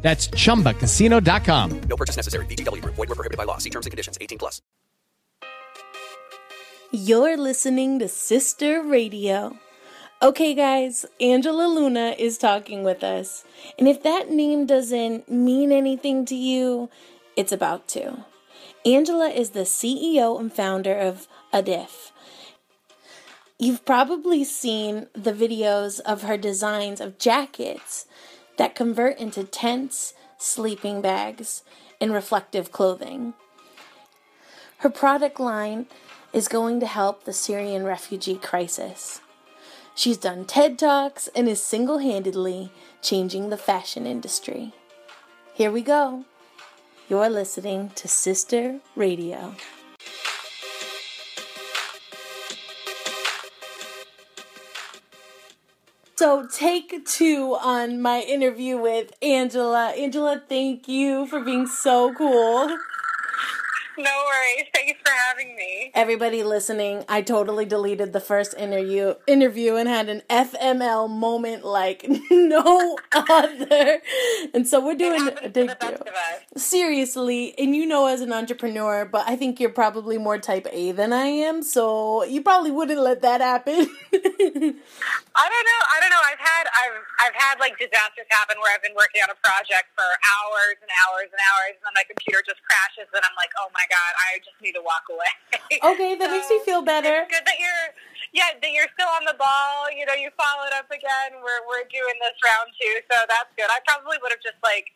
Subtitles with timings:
[0.00, 1.80] That's chumbacasino.com.
[1.80, 2.46] No purchase necessary.
[2.46, 2.94] VGW Group.
[2.94, 3.58] Void were prohibited by law.
[3.58, 4.16] See terms and conditions.
[4.20, 4.62] 18 plus.
[6.90, 9.58] You're listening to Sister Radio.
[10.22, 13.44] Okay, guys, Angela Luna is talking with us.
[13.78, 16.88] And if that name doesn't mean anything to you,
[17.36, 18.24] it's about to.
[18.86, 22.10] Angela is the CEO and founder of ADIFF.
[23.58, 28.06] You've probably seen the videos of her designs of jackets
[28.58, 31.62] that convert into tents, sleeping bags,
[32.00, 33.34] and reflective clothing.
[34.78, 35.86] Her product line
[36.32, 39.20] is going to help the Syrian refugee crisis.
[39.94, 42.70] She's done TED Talks and is single handedly
[43.02, 44.72] changing the fashion industry.
[45.54, 46.24] Here we go.
[47.08, 49.56] You're listening to Sister Radio.
[56.18, 59.90] So, take two on my interview with Angela.
[59.90, 62.66] Angela, thank you for being so cool.
[63.96, 64.66] No worries.
[64.74, 65.90] Thanks for having me.
[65.94, 72.06] Everybody listening, I totally deleted the first interview interview and had an FML moment like
[72.30, 74.00] no other.
[74.54, 76.02] And so we're doing a big deal.
[76.56, 80.92] Seriously, and you know as an entrepreneur, but I think you're probably more type A
[80.92, 83.74] than I am, so you probably wouldn't let that happen.
[85.38, 85.82] I don't know.
[85.86, 86.24] I don't know.
[86.24, 89.88] I've had I've I've had like disasters happen where I've been working on a project
[89.94, 93.50] for hours and hours and hours and then my computer just crashes and I'm like,
[93.56, 95.32] "Oh my god, I just need to walk away."
[95.94, 97.22] Okay, that so makes me um, feel better.
[97.22, 97.86] It's good that you're
[98.34, 99.88] yeah, that you're still on the ball.
[99.94, 101.38] You know, you followed up again.
[101.40, 103.70] We're we're doing this round two, so that's good.
[103.70, 104.92] I probably would have just like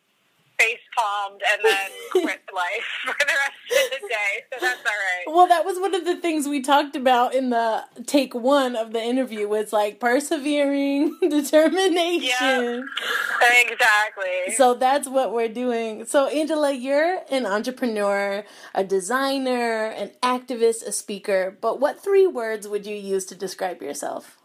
[0.62, 1.90] face palmed and then
[2.22, 4.44] quit life for the rest of the day.
[4.52, 5.34] So that's all right.
[5.34, 8.92] Well, that was one of the things we talked about in the take one of
[8.92, 12.22] the interview was like persevering, determination.
[12.22, 12.84] Yep.
[13.70, 14.54] Exactly.
[14.56, 16.06] So that's what we're doing.
[16.06, 18.44] So Angela, you're an entrepreneur,
[18.74, 23.82] a designer, an activist, a speaker, but what three words would you use to describe
[23.82, 24.38] yourself?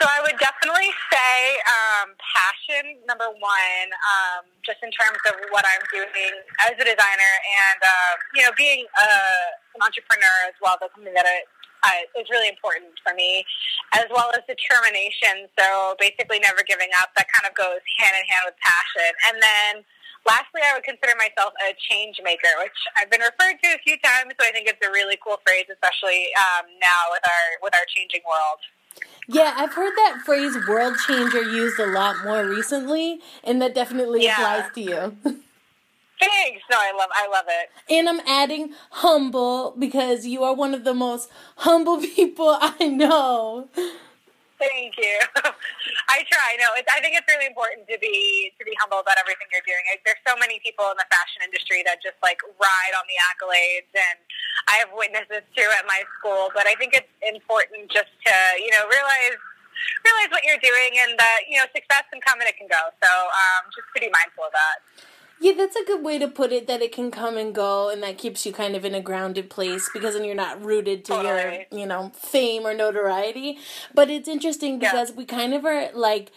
[0.00, 5.60] So I would definitely say um, passion, number one, um, just in terms of what
[5.68, 6.32] I'm doing
[6.64, 10.80] as a designer and, um, you know, being uh, an entrepreneur as well.
[10.80, 11.44] That's something that I,
[11.84, 13.44] uh, is really important for me,
[13.92, 15.52] as well as determination.
[15.60, 17.12] So basically never giving up.
[17.20, 19.12] That kind of goes hand in hand with passion.
[19.28, 19.72] And then
[20.24, 24.00] lastly, I would consider myself a change maker, which I've been referred to a few
[24.00, 24.32] times.
[24.40, 27.84] So I think it's a really cool phrase, especially um, now with our with our
[27.92, 28.64] changing world.
[29.28, 34.24] Yeah, I've heard that phrase world changer used a lot more recently, and that definitely
[34.24, 34.34] yeah.
[34.34, 35.16] applies to you.
[36.20, 36.62] Thanks.
[36.70, 37.70] No, I love I love it.
[37.94, 43.68] And I'm adding humble because you are one of the most humble people I know.
[44.60, 45.16] Thank you.
[46.12, 46.52] I try.
[46.60, 49.64] No, it's, I think it's really important to be to be humble about everything you're
[49.64, 49.80] doing.
[50.04, 53.88] There's so many people in the fashion industry that just like ride on the accolades,
[53.96, 54.20] and
[54.68, 56.52] I have witnesses too at my school.
[56.52, 59.40] But I think it's important just to you know realize
[60.04, 62.92] realize what you're doing, and that you know success can come and it can go.
[63.00, 65.09] So um, just to be mindful of that.
[65.42, 66.66] Yeah, that's a good way to put it.
[66.66, 69.48] That it can come and go, and that keeps you kind of in a grounded
[69.48, 71.66] place because then you're not rooted to totally.
[71.70, 73.58] your, you know, fame or notoriety.
[73.94, 75.16] But it's interesting because yeah.
[75.16, 76.30] we kind of are like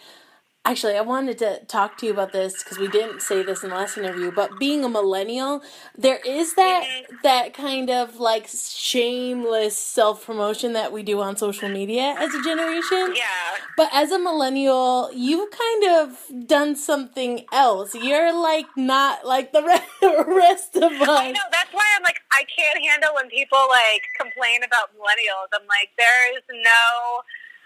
[0.66, 3.68] Actually, I wanted to talk to you about this because we didn't say this in
[3.68, 4.32] the last interview.
[4.32, 5.62] But being a millennial,
[5.96, 7.16] there is that mm-hmm.
[7.22, 12.42] that kind of like shameless self promotion that we do on social media as a
[12.42, 13.14] generation.
[13.14, 13.58] Yeah.
[13.76, 17.94] But as a millennial, you've kind of done something else.
[17.94, 19.62] You're like not like the
[20.26, 21.08] rest of us.
[21.08, 21.44] I know.
[21.52, 25.52] That's why I'm like I can't handle when people like complain about millennials.
[25.52, 27.20] I'm like there is no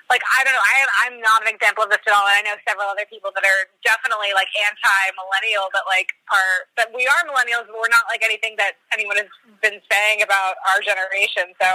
[0.09, 2.41] like I don't know, I am, I'm not an example of this at all, and
[2.41, 7.05] I know several other people that are definitely like anti-millennial, but like are that we
[7.05, 9.29] are millennials, but we're not like anything that anyone has
[9.61, 11.53] been saying about our generation.
[11.61, 11.69] So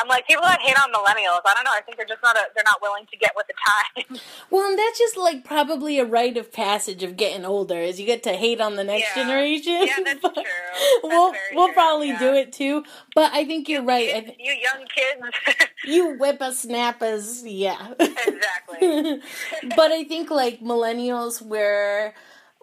[0.00, 1.44] I'm like people that hate on millennials.
[1.44, 1.76] I don't know.
[1.76, 4.20] I think they're just not a, they're not willing to get with the time.
[4.50, 8.06] Well, and that's just like probably a rite of passage of getting older, is you
[8.06, 9.24] get to hate on the next yeah.
[9.24, 9.86] generation.
[9.86, 10.32] Yeah, that's true.
[10.32, 11.74] That's we'll we'll true.
[11.74, 12.18] probably yeah.
[12.18, 12.84] do it too,
[13.14, 14.08] but I think you're you right.
[14.08, 15.68] Kids, you young kids.
[15.84, 17.65] you whippersnappers, yeah.
[17.98, 19.20] Exactly.
[19.76, 22.14] but I think like millennials, we're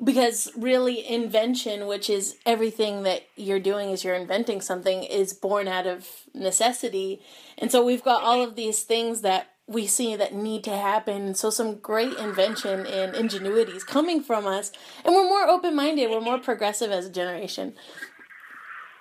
[0.04, 5.68] because really invention which is everything that you're doing is you're inventing something is born
[5.68, 7.22] out of necessity
[7.58, 11.36] and so we've got all of these things that we see that need to happen
[11.36, 14.72] so some great invention and ingenuity is coming from us
[15.06, 17.74] and we're more open-minded we're more progressive as a generation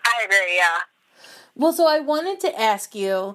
[0.04, 0.56] I agree.
[0.56, 0.78] Yeah.
[1.56, 3.34] well so i wanted to ask you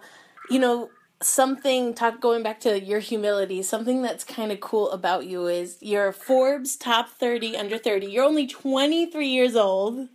[0.49, 0.89] you know
[1.21, 5.77] something talk going back to your humility something that's kind of cool about you is
[5.81, 10.09] you're forbes top 30 under 30 you're only 23 years old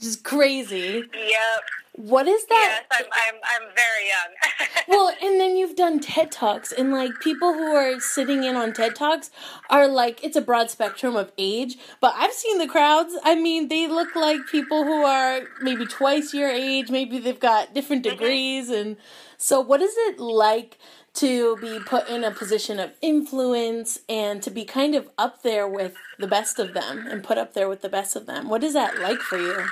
[0.00, 1.62] is crazy Yep.
[1.92, 3.06] what is that Yes, I'm.
[3.06, 3.40] I'm.
[3.44, 4.84] I'm very young.
[4.88, 8.72] well and then you've done ted talks and like people who are sitting in on
[8.72, 9.30] ted talks
[9.70, 13.68] are like it's a broad spectrum of age but i've seen the crowds i mean
[13.68, 18.16] they look like people who are maybe twice your age maybe they've got different mm-hmm.
[18.16, 18.96] degrees and
[19.38, 20.78] so what is it like
[21.14, 25.66] to be put in a position of influence and to be kind of up there
[25.66, 28.62] with the best of them and put up there with the best of them what
[28.62, 29.64] is that like for you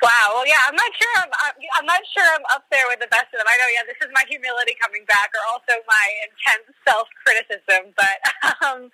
[0.00, 0.40] Wow.
[0.40, 0.64] Well, yeah.
[0.64, 1.14] I'm not sure.
[1.20, 1.30] I'm,
[1.76, 1.86] I'm.
[1.86, 2.24] Not sure.
[2.24, 3.48] I'm up there with the best of them.
[3.48, 3.68] I know.
[3.68, 3.84] Yeah.
[3.84, 7.92] This is my humility coming back, or also my intense self criticism.
[7.96, 8.18] But
[8.64, 8.88] um,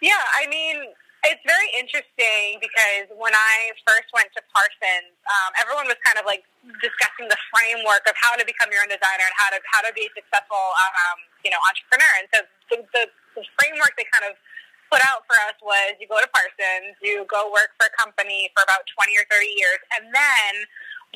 [0.00, 0.24] yeah.
[0.36, 0.88] I mean,
[1.26, 6.24] it's very interesting because when I first went to Parsons, um, everyone was kind of
[6.24, 6.46] like
[6.80, 9.92] discussing the framework of how to become your own designer and how to how to
[9.92, 12.12] be a successful, um, you know, entrepreneur.
[12.22, 12.38] And so
[12.70, 13.04] the, the,
[13.36, 14.38] the framework they kind of
[14.88, 18.50] put out for us was you go to Parsons, you go work for a company
[18.56, 20.52] for about 20 or 30 years, and then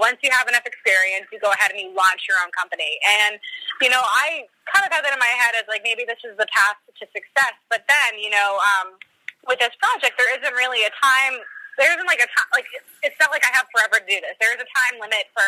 [0.00, 2.96] once you have enough experience, you go ahead and you launch your own company.
[3.20, 3.36] And,
[3.84, 6.32] you know, I kind of had that in my head as like maybe this is
[6.40, 7.56] the path to success.
[7.68, 8.96] But then, you know, um,
[9.44, 11.44] with this project, there isn't really a time.
[11.76, 12.68] There isn't like a time, like
[13.04, 14.36] it's not like I have forever to do this.
[14.40, 15.44] There is a time limit for,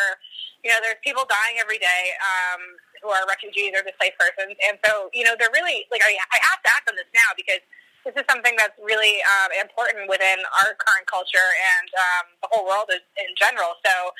[0.65, 2.61] you know, there's people dying every day um,
[3.01, 6.41] who are refugees or displaced persons, and so you know they're really like I, I
[6.41, 7.61] have to act on this now because
[8.05, 12.63] this is something that's really um, important within our current culture and um, the whole
[12.69, 13.73] world is, in general.
[13.81, 14.13] So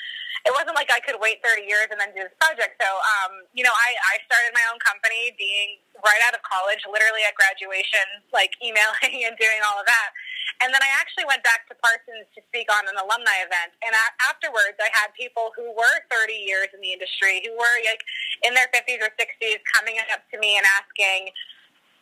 [0.46, 2.82] it wasn't like I could wait 30 years and then do this project.
[2.82, 6.82] So, um, you know, I, I started my own company being right out of college,
[6.90, 8.04] literally at graduation,
[8.34, 10.10] like emailing and doing all of that.
[10.62, 13.76] And then I actually went back to Parsons to speak on an alumni event.
[13.86, 13.92] And
[14.24, 18.02] afterwards, I had people who were 30 years in the industry, who were like
[18.46, 21.34] in their 50s or 60s, coming up to me and asking,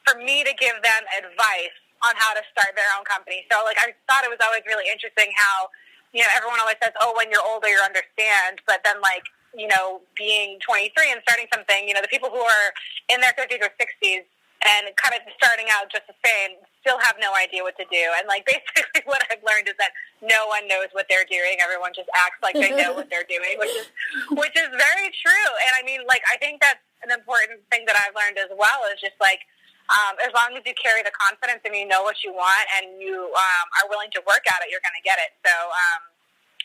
[0.05, 3.47] for me to give them advice on how to start their own company.
[3.47, 5.71] So like I thought it was always really interesting how,
[6.11, 9.23] you know, everyone always says, Oh, when you're older you understand but then like,
[9.55, 12.67] you know, being twenty three and starting something, you know, the people who are
[13.07, 14.27] in their fifties or sixties
[14.63, 18.03] and kind of starting out just the same still have no idea what to do.
[18.19, 21.59] And like basically what I've learned is that no one knows what they're doing.
[21.63, 23.88] Everyone just acts like they know what they're doing, which is
[24.44, 25.49] which is very true.
[25.69, 28.88] And I mean like I think that's an important thing that I've learned as well
[28.91, 29.44] is just like
[29.91, 33.01] um, as long as you carry the confidence and you know what you want and
[33.01, 35.35] you um, are willing to work at it, you're going to get it.
[35.44, 36.01] So, um,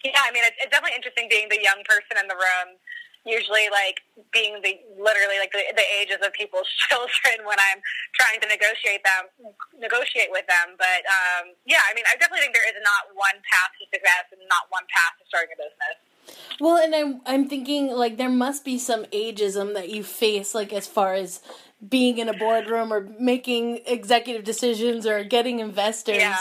[0.06, 2.78] yeah, I mean, it's, it's definitely interesting being the young person in the room.
[3.26, 4.00] Usually, like
[4.32, 7.82] being the literally like the, the ages of people's children when I'm
[8.14, 10.78] trying to negotiate them, negotiate with them.
[10.78, 14.32] But um, yeah, I mean, I definitely think there is not one path to success
[14.32, 15.98] and not one path to starting a business.
[16.60, 20.72] Well, and I'm I'm thinking like there must be some ageism that you face, like
[20.72, 21.42] as far as
[21.86, 26.18] being in a boardroom or making executive decisions or getting investors.
[26.18, 26.36] Yeah.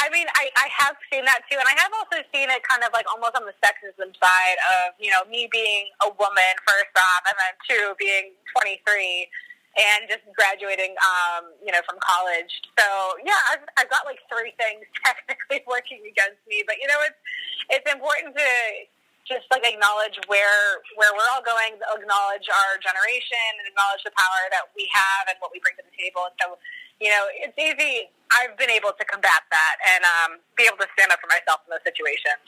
[0.00, 2.82] I mean, I, I have seen that too, and I have also seen it kind
[2.82, 6.94] of like almost on the sexism side of, you know, me being a woman first
[6.96, 9.28] off, and then two, being 23
[9.74, 12.62] and just graduating, um, you know, from college.
[12.78, 12.86] So,
[13.26, 17.20] yeah, I've, I've got like three things technically working against me, but, you know, it's,
[17.74, 18.48] it's important to
[19.24, 24.42] just like acknowledge where where we're all going, acknowledge our generation, and acknowledge the power
[24.52, 26.28] that we have and what we bring to the table.
[26.28, 26.46] And so,
[27.00, 28.12] you know, it's easy.
[28.32, 31.64] I've been able to combat that and um, be able to stand up for myself
[31.66, 32.40] in those situations.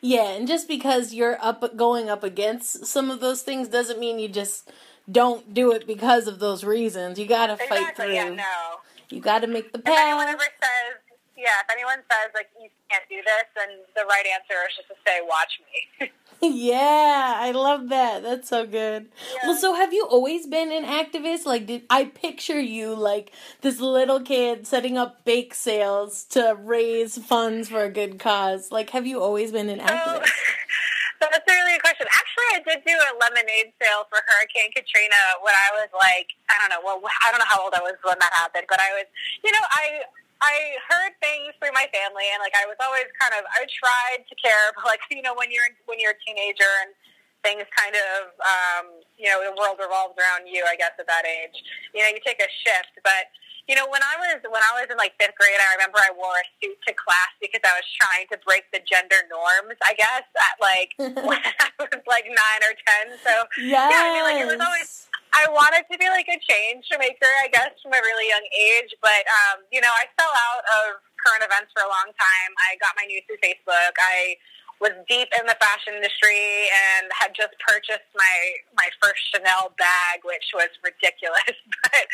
[0.00, 4.18] Yeah, and just because you're up going up against some of those things doesn't mean
[4.18, 4.70] you just
[5.10, 7.18] don't do it because of those reasons.
[7.18, 8.14] You got to fight through.
[8.14, 8.30] Yeah.
[8.30, 8.82] No.
[9.10, 10.34] You got to make the If anyone path.
[10.34, 14.54] ever says, yeah, if anyone says like you can't do this, then the right answer
[14.68, 15.60] is just to say, "Watch
[16.00, 18.22] me." yeah, I love that.
[18.22, 19.08] That's so good.
[19.34, 19.48] Yeah.
[19.48, 21.46] Well, so have you always been an activist?
[21.46, 27.18] Like, did I picture you like this little kid setting up bake sales to raise
[27.18, 28.70] funds for a good cause?
[28.72, 30.30] Like, have you always been an So, activist?
[31.20, 32.06] that's a really good question.
[32.06, 36.54] Actually, I did do a lemonade sale for Hurricane Katrina when I was like, I
[36.60, 38.90] don't know, well, I don't know how old I was when that happened, but I
[38.94, 39.06] was,
[39.42, 40.06] you know, I
[40.38, 44.22] I heard things through my family, and like I was always kind of, I tried
[44.26, 46.94] to care, but like you know, when you're when you're a teenager and
[47.42, 50.66] things kind of, um, you know, the world revolves around you.
[50.66, 51.54] I guess at that age,
[51.94, 53.30] you know, you take a shift, but
[53.68, 56.08] you know, when I was when I was in like fifth grade, I remember I
[56.16, 59.76] wore a suit to class because I was trying to break the gender norms.
[59.84, 60.96] I guess at like
[61.28, 63.04] when I was like nine or ten.
[63.20, 63.92] So yes.
[63.92, 65.07] yeah, I mean, like it was always.
[65.32, 68.92] I wanted to be like a change maker, I guess, from a really young age.
[69.02, 72.50] But um, you know, I fell out of current events for a long time.
[72.70, 73.94] I got my news through Facebook.
[73.98, 74.38] I
[74.78, 78.36] was deep in the fashion industry and had just purchased my
[78.78, 81.56] my first Chanel bag, which was ridiculous.
[81.82, 82.04] but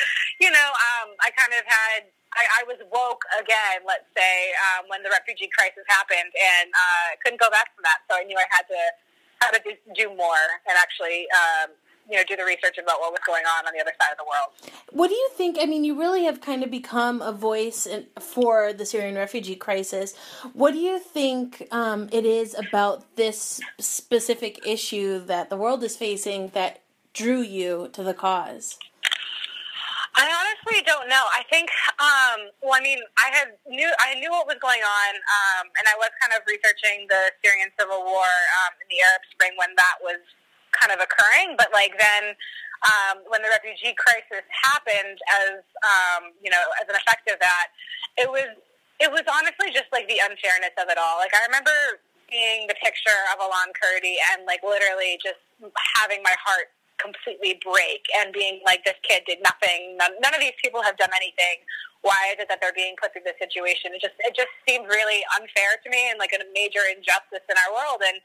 [0.40, 4.90] you know, um, I kind of had I, I was woke again, let's say, um,
[4.90, 8.02] when the refugee crisis happened, and uh, couldn't go back from that.
[8.11, 8.83] So I knew I had to
[9.42, 9.61] had to
[9.92, 11.76] do, more and actually um,
[12.08, 14.18] you know, do the research about what was going on on the other side of
[14.18, 14.73] the world.
[14.90, 15.58] What do you think?
[15.61, 19.56] I mean, you really have kind of become a voice in, for the Syrian refugee
[19.56, 20.14] crisis.
[20.52, 25.96] What do you think um, it is about this specific issue that the world is
[25.96, 26.80] facing that
[27.12, 28.78] drew you to the cause?
[30.14, 31.26] I honestly don't know.
[31.34, 31.66] I think,
[31.99, 35.90] um, well, I mean, I had knew I knew what was going on, um, and
[35.90, 38.30] I was kind of researching the Syrian civil war
[38.62, 40.23] um, in the Arab Spring when that was
[40.84, 41.56] kind of occurring.
[41.56, 42.36] But like then,
[42.84, 47.72] um, when the refugee crisis happened, as um, you know, as an effect of that,
[48.20, 48.52] it was
[49.00, 51.16] it was honestly just like the unfairness of it all.
[51.18, 55.40] Like I remember seeing the picture of Alan Kurdi and like literally just
[55.96, 56.68] having my heart
[57.02, 59.98] completely break and being like, this kid did nothing.
[59.98, 61.66] None, none of these people have done anything.
[62.06, 63.96] Why is it that they're being put through this situation?
[63.96, 67.56] It just it just seemed really unfair to me and like a major injustice in
[67.56, 68.04] our world.
[68.04, 68.20] And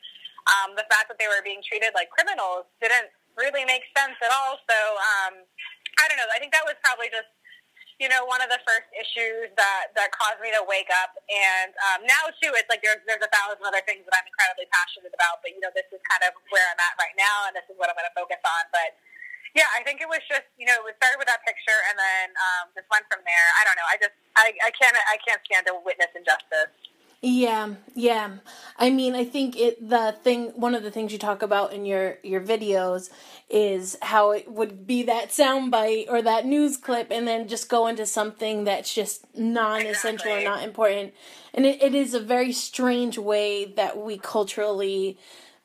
[0.49, 4.31] um, the fact that they were being treated like criminals didn't really make sense at
[4.33, 4.59] all.
[4.65, 5.33] So um,
[6.01, 6.27] I don't know.
[6.33, 7.29] I think that was probably just
[7.99, 11.13] you know one of the first issues that that caused me to wake up.
[11.27, 14.67] And um, now too, it's like there's there's a thousand other things that I'm incredibly
[14.71, 15.43] passionate about.
[15.43, 17.75] But you know, this is kind of where I'm at right now, and this is
[17.79, 18.63] what I'm going to focus on.
[18.73, 18.95] But
[19.57, 22.27] yeah, I think it was just you know it started with that picture and then
[22.35, 23.47] um, just went from there.
[23.59, 23.87] I don't know.
[23.87, 26.71] I just I, I can't I can't stand to witness injustice.
[27.21, 28.37] Yeah, yeah.
[28.77, 31.85] I mean, I think it the thing one of the things you talk about in
[31.85, 33.09] your your videos
[33.49, 37.87] is how it would be that soundbite or that news clip and then just go
[37.87, 40.45] into something that's just non-essential exactly.
[40.45, 41.13] or not important.
[41.53, 45.17] And it, it is a very strange way that we culturally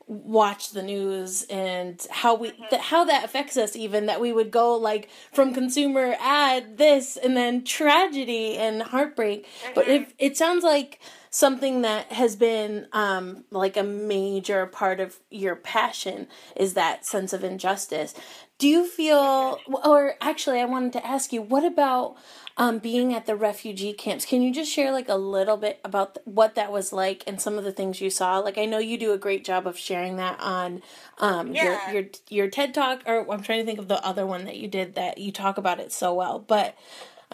[0.06, 4.50] watch the news and how we th- how that affects us even that we would
[4.50, 9.72] go like from consumer ad this and then tragedy and heartbreak mm-hmm.
[9.74, 11.00] but if it sounds like
[11.34, 17.32] something that has been um, like a major part of your passion is that sense
[17.32, 18.14] of injustice.
[18.58, 22.14] Do you feel, or actually, I wanted to ask you, what about
[22.56, 24.24] um, being at the refugee camps?
[24.24, 27.58] Can you just share like a little bit about what that was like and some
[27.58, 28.38] of the things you saw?
[28.38, 30.82] Like, I know you do a great job of sharing that on
[31.18, 31.90] um, yeah.
[31.90, 34.56] your your your TED talk, or I'm trying to think of the other one that
[34.56, 36.76] you did that you talk about it so well, but.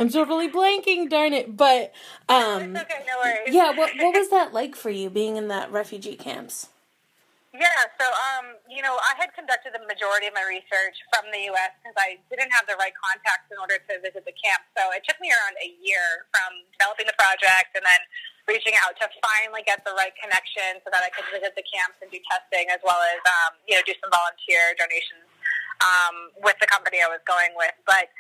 [0.01, 1.61] I'm totally blanking, darn it.
[1.61, 1.93] But
[2.29, 3.53] um okay, no worries.
[3.53, 6.73] Yeah, what what was that like for you being in that refugee camps?
[7.51, 11.51] Yeah, so um, you know, I had conducted the majority of my research from the
[11.51, 11.75] U.S.
[11.83, 14.63] because I didn't have the right contacts in order to visit the camp.
[14.79, 18.01] So it took me around a year from developing the project and then
[18.47, 21.99] reaching out to finally get the right connection so that I could visit the camps
[21.99, 25.27] and do testing as well as um, you know do some volunteer donations
[25.83, 27.75] um, with the company I was going with.
[27.83, 28.15] But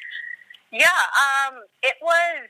[0.73, 2.49] yeah, um, it was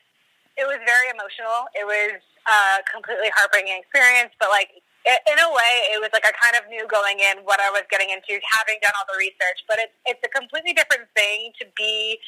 [0.57, 1.69] it was very emotional.
[1.73, 4.69] It was a completely heartbreaking experience, but like
[5.09, 7.89] in a way, it was like I kind of knew going in what I was
[7.89, 9.65] getting into, having done all the research.
[9.65, 12.21] But it's it's a completely different thing to be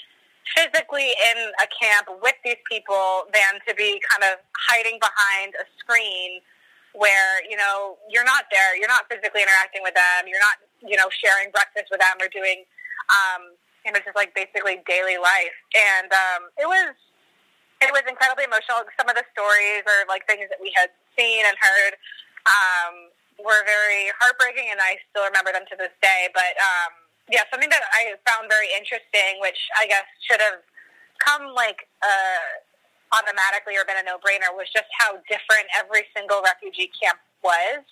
[0.57, 5.65] physically in a camp with these people than to be kind of hiding behind a
[5.79, 6.41] screen
[6.97, 10.97] where you know you're not there, you're not physically interacting with them, you're not you
[10.97, 12.65] know sharing breakfast with them or doing
[13.13, 13.53] um,
[13.85, 15.57] you know, just like basically daily life.
[15.75, 16.95] And um, it was
[17.83, 18.87] it was incredibly emotional.
[18.95, 21.93] Some of the stories or like things that we had seen and heard
[22.47, 22.95] um,
[23.43, 26.31] were very heartbreaking, and I still remember them to this day.
[26.31, 26.91] But um,
[27.27, 30.63] yeah, something that I found very interesting, which I guess should have
[31.19, 36.91] come like uh, automatically or been a no-brainer, was just how different every single refugee
[36.95, 37.83] camp was.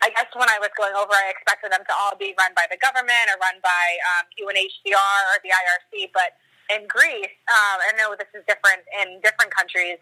[0.00, 2.70] I guess when I was going over, I expected them to all be run by
[2.70, 6.14] the government or run by um, UNHCR or the IRC.
[6.14, 6.38] But
[6.70, 9.98] in Greece, um, I know this is different in different countries.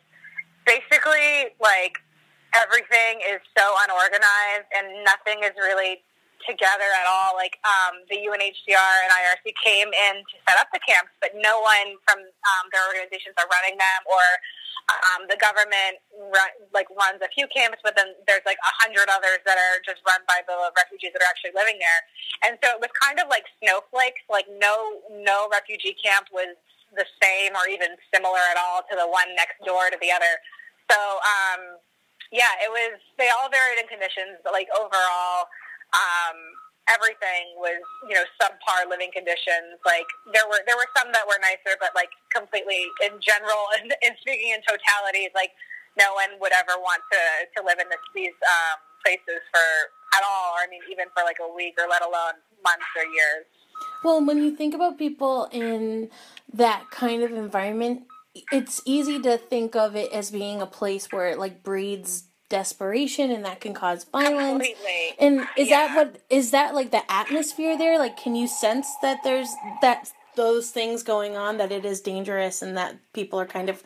[0.69, 1.97] Basically, like
[2.53, 6.05] everything is so unorganized and nothing is really
[6.45, 7.33] together at all.
[7.39, 11.63] Like um, the UNHCR and IRC came in to set up the camps, but no
[11.65, 14.25] one from um, their organizations are running them or
[14.87, 15.99] um, the government
[16.31, 19.83] run, like runs a few camps, but then there's like a hundred others that are
[19.83, 22.01] just run by the refugees that are actually living there.
[22.47, 24.23] And so it was kind of like snowflakes.
[24.31, 26.55] Like no no refugee camp was
[26.95, 30.39] the same or even similar at all to the one next door to the other.
[30.91, 31.83] So, um,
[32.31, 32.99] yeah, it was.
[33.19, 35.51] They all varied in conditions, but like overall,
[35.97, 36.37] um,
[36.87, 39.81] everything was you know subpar living conditions.
[39.83, 43.91] Like there were there were some that were nicer, but like completely in general and,
[44.05, 45.53] and speaking in totality, like
[45.99, 47.23] no one would ever want to
[47.57, 49.67] to live in this, these um, places for
[50.15, 50.55] at all.
[50.55, 53.47] Or I mean, even for like a week, or let alone months or years.
[54.05, 56.09] Well, when you think about people in
[56.53, 58.05] that kind of environment,
[58.53, 63.31] it's easy to think of it as being a place where it like breeds desperation
[63.31, 64.67] and that can cause violence.
[64.67, 65.15] Completely.
[65.19, 65.89] And is Yeah.
[65.89, 67.99] that what is that like the atmosphere there?
[67.99, 69.49] Like can you sense that there's
[69.83, 73.83] that those things going on that it is dangerous and that people are kind of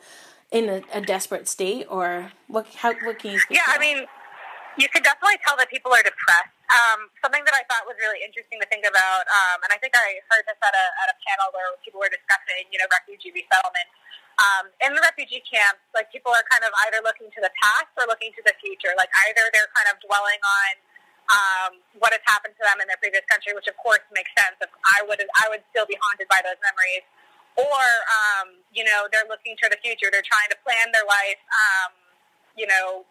[0.51, 4.05] in a, a desperate state or what how what can you speak Yeah, I mean,
[4.79, 6.55] you could definitely tell that people are depressed.
[6.71, 9.91] Um, something that I thought was really interesting to think about, um, and I think
[9.91, 13.35] I heard this at a, at a panel where people were discussing, you know, refugee
[13.35, 13.87] resettlement.
[14.39, 17.91] Um, in the refugee camps, like people are kind of either looking to the past
[17.99, 18.95] or looking to the future.
[18.95, 20.71] Like either they're kind of dwelling on
[21.29, 24.57] um, what has happened to them in their previous country, which of course makes sense.
[24.63, 27.05] If I would I would still be haunted by those memories,
[27.59, 30.09] or um, you know they're looking to the future.
[30.09, 31.41] They're trying to plan their life.
[31.51, 31.91] Um,
[32.55, 33.05] you know,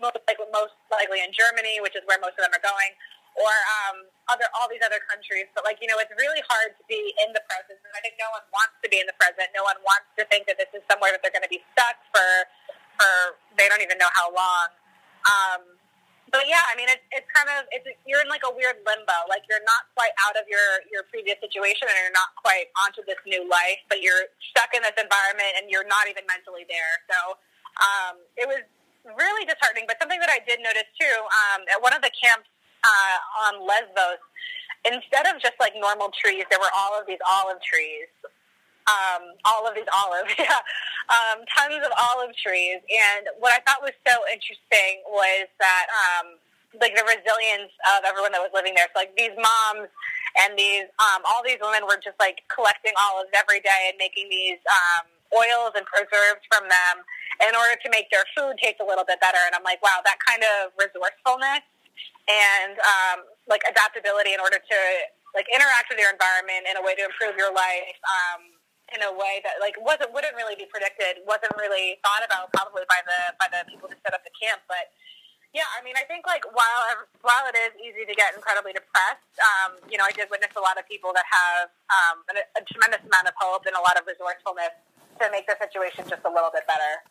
[0.00, 2.92] most likely, most likely in Germany, which is where most of them are going,
[3.34, 5.50] or um, other all these other countries.
[5.54, 8.18] But like you know, it's really hard to be in the present, and I think
[8.18, 9.50] no one wants to be in the present.
[9.54, 11.98] No one wants to think that this is somewhere that they're going to be stuck
[12.14, 12.28] for
[12.98, 14.68] for they don't even know how long.
[15.24, 15.62] Um,
[16.34, 19.18] but yeah, I mean, it's it's kind of it's you're in like a weird limbo.
[19.30, 23.06] Like you're not quite out of your your previous situation, and you're not quite onto
[23.06, 26.94] this new life, but you're stuck in this environment, and you're not even mentally there.
[27.06, 27.38] So
[27.78, 28.66] um, it was
[29.04, 29.84] really disheartening.
[29.86, 32.48] But something that I did notice too um, at one of the camps
[32.84, 33.16] uh,
[33.48, 34.20] on Lesbos,
[34.84, 38.08] instead of just like normal trees, there were all of these olive trees.
[38.84, 40.60] Um, all of these olives, yeah,
[41.08, 42.84] um, tons of olive trees.
[42.84, 46.36] And what I thought was so interesting was that, um,
[46.76, 48.84] like the resilience of everyone that was living there.
[48.92, 49.88] So like these moms
[50.36, 54.28] and these, um, all these women were just like collecting olives every day and making
[54.28, 57.02] these um, oils and preserves from them
[57.42, 59.42] in order to make their food taste a little bit better.
[59.42, 61.66] And I'm like, wow, that kind of resourcefulness
[62.30, 63.18] and um,
[63.50, 64.78] like adaptability in order to
[65.34, 68.54] like interact with your environment in a way to improve your life um,
[68.94, 72.86] in a way that like wasn't wouldn't really be predicted, wasn't really thought about probably
[72.86, 74.62] by the by the people who set up the camp.
[74.70, 74.94] But
[75.50, 79.34] yeah, I mean, I think like while while it is easy to get incredibly depressed,
[79.42, 82.62] um, you know, I did witness a lot of people that have um, a, a
[82.70, 84.74] tremendous amount of hope and a lot of resourcefulness
[85.20, 87.02] to make the situation just a little bit better.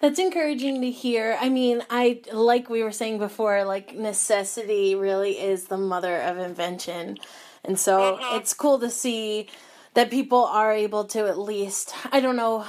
[0.00, 1.36] That's encouraging to hear.
[1.40, 6.38] I mean, I like we were saying before, like necessity really is the mother of
[6.38, 7.18] invention.
[7.64, 8.36] And so mm-hmm.
[8.36, 9.48] it's cool to see
[9.94, 12.66] that people are able to at least, I don't know,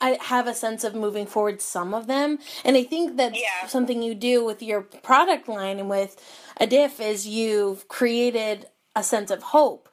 [0.00, 2.38] I have a sense of moving forward some of them.
[2.64, 3.66] And I think that's Yeah.
[3.66, 6.16] something you do with your product line and with
[6.60, 9.88] ADIFF is you've created a sense of hope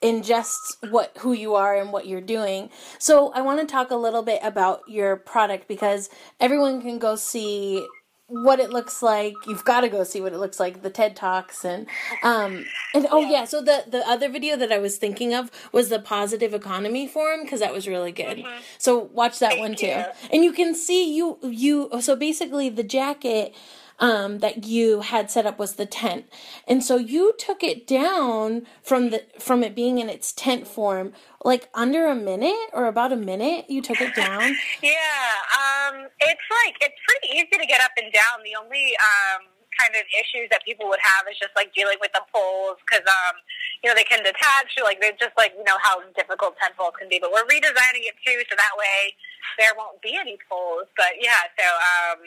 [0.00, 2.70] in just what who you are and what you're doing.
[2.98, 6.08] So I want to talk a little bit about your product because
[6.40, 7.84] everyone can go see
[8.28, 9.34] what it looks like.
[9.46, 10.82] You've got to go see what it looks like.
[10.82, 11.86] The TED Talks and
[12.22, 15.88] um and oh yeah, so the the other video that I was thinking of was
[15.88, 18.44] the Positive Economy Forum because that was really good.
[18.76, 19.86] So watch that one too.
[19.86, 20.04] you.
[20.32, 23.54] And you can see you you so basically the jacket
[24.00, 26.26] um, that you had set up was the tent,
[26.66, 31.12] and so you took it down from the from it being in its tent form,
[31.44, 33.66] like under a minute or about a minute.
[33.68, 34.56] You took it down.
[34.82, 38.44] Yeah, um, it's like it's pretty easy to get up and down.
[38.44, 42.10] The only um, kind of issues that people would have is just like dealing with
[42.12, 43.38] the poles because um,
[43.82, 44.74] you know they can detach.
[44.82, 47.18] Like they're just like you know how difficult tent poles can be.
[47.18, 49.14] But we're redesigning it too, so that way
[49.58, 50.90] there won't be any poles.
[50.98, 52.20] But yeah, so um,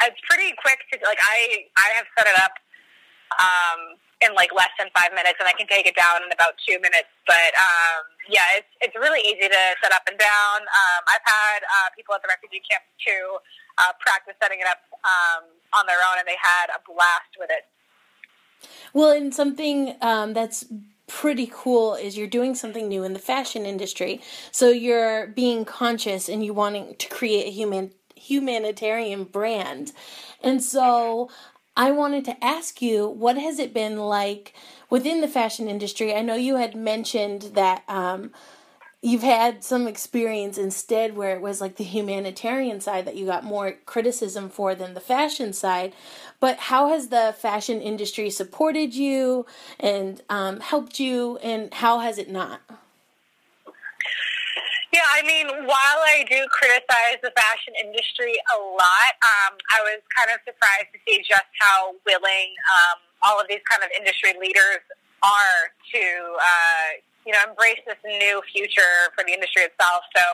[0.00, 2.56] it's pretty quick to like I I have set it up
[3.38, 6.54] um, in like less than five minutes, and I can take it down in about
[6.62, 7.10] two minutes.
[7.26, 10.58] But um, yeah, it's it's really easy to set up and down.
[10.64, 13.38] Um, I've had uh, people at the refugee camp too
[13.78, 17.50] uh, practice setting it up um, on their own, and they had a blast with
[17.50, 17.66] it.
[18.92, 20.64] Well, and something um, that's
[21.08, 24.20] pretty cool is you're doing something new in the fashion industry.
[24.50, 27.90] So you're being conscious and you wanting to create a human
[28.22, 29.92] humanitarian brand.
[30.42, 31.28] And so
[31.76, 34.54] I wanted to ask you, what has it been like
[34.90, 36.14] within the fashion industry?
[36.14, 38.30] I know you had mentioned that um,
[39.00, 43.42] you've had some experience instead where it was like the humanitarian side that you got
[43.42, 45.92] more criticism for than the fashion side.
[46.40, 49.46] But how has the fashion industry supported you
[49.80, 52.60] and um, helped you, and how has it not?
[54.92, 60.04] Yeah, I mean, while I do criticize the fashion industry a lot, um, I was
[60.12, 64.36] kind of surprised to see just how willing um, all of these kind of industry
[64.36, 64.84] leaders
[65.24, 66.04] are to,
[66.36, 66.88] uh,
[67.24, 70.04] you know, embrace this new future for the industry itself.
[70.12, 70.24] So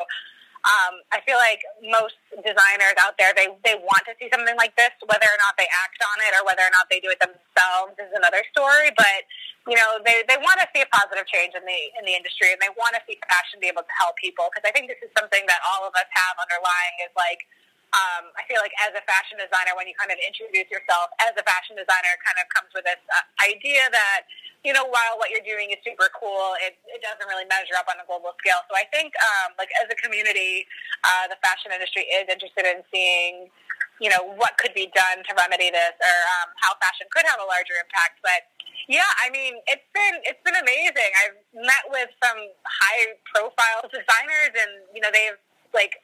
[0.69, 4.77] um, I feel like most designers out there, they, they want to see something like
[4.77, 7.17] this, whether or not they act on it or whether or not they do it
[7.25, 8.93] themselves is another story.
[8.93, 9.25] But,
[9.65, 12.53] you know, they, they want to see a positive change in the, in the industry
[12.53, 14.53] and they want to see fashion be able to help people.
[14.53, 17.49] Because I think this is something that all of us have underlying is like,
[17.97, 21.33] um, I feel like as a fashion designer, when you kind of introduce yourself as
[21.41, 24.29] a fashion designer, it kind of comes with this uh, idea that,
[24.61, 27.89] you know, while what you're doing is super cool, it, it doesn't really measure up
[27.89, 28.61] on a global scale.
[28.69, 30.69] So I think, um, like, as a community,
[31.01, 33.49] uh, the fashion industry is interested in seeing,
[34.05, 37.41] you know, what could be done to remedy this or um, how fashion could have
[37.41, 38.21] a larger impact.
[38.21, 38.45] But
[38.85, 41.11] yeah, I mean, it's been it's been amazing.
[41.25, 45.37] I've met with some high profile designers, and you know, they've
[45.77, 46.01] like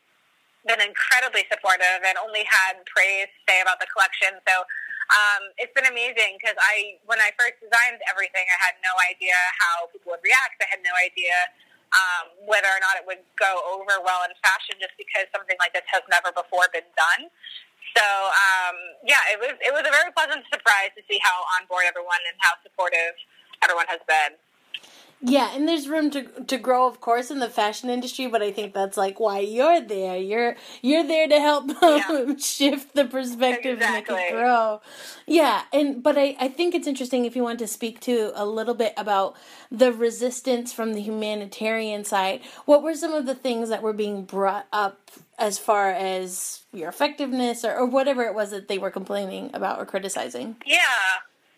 [0.64, 4.36] been incredibly supportive and only had praise to say about the collection.
[4.48, 4.64] So
[5.12, 9.36] um, it's been amazing because I, when I first designed everything, I had no idea
[9.60, 10.56] how people would react.
[10.64, 11.36] I had no idea
[11.94, 15.76] um, whether or not it would go over well in fashion, just because something like
[15.76, 17.30] this has never before been done.
[17.94, 21.70] So um, yeah, it was it was a very pleasant surprise to see how on
[21.70, 23.14] board everyone and how supportive
[23.62, 24.34] everyone has been.
[25.20, 28.26] Yeah, and there's room to to grow, of course, in the fashion industry.
[28.26, 30.18] But I think that's like why you're there.
[30.18, 32.34] You're you're there to help yeah.
[32.36, 34.14] shift the perspective exactly.
[34.14, 34.80] and make it grow.
[35.26, 38.44] Yeah, and but I I think it's interesting if you want to speak to a
[38.44, 39.36] little bit about
[39.70, 42.42] the resistance from the humanitarian side.
[42.66, 46.88] What were some of the things that were being brought up as far as your
[46.88, 50.56] effectiveness or, or whatever it was that they were complaining about or criticizing?
[50.66, 50.78] Yeah.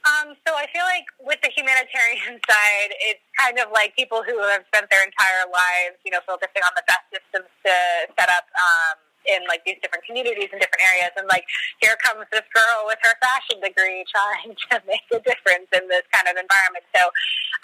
[0.07, 4.39] Um, so I feel like with the humanitarian side, it's kind of like people who
[4.47, 7.75] have spent their entire lives, you know, focusing on the best systems to
[8.15, 11.43] set up um, in like these different communities in different areas, and like
[11.83, 16.07] here comes this girl with her fashion degree trying to make a difference in this
[16.15, 16.87] kind of environment.
[16.95, 17.11] So